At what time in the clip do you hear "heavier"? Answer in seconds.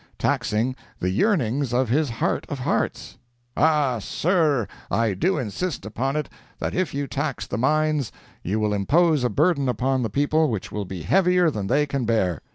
11.03-11.51